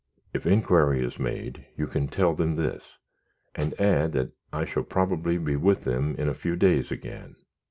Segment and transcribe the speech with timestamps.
[0.33, 2.97] If inquiry is made, you can tell them this,
[3.53, 7.35] and add that I shall probably be with them in a few days again.